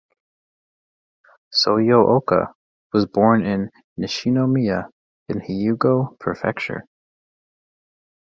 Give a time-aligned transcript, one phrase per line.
[1.53, 2.55] Soyo Oka
[2.91, 3.69] was born in
[3.99, 4.89] Nishinomiya
[5.29, 6.87] in Hyōgo Prefecture.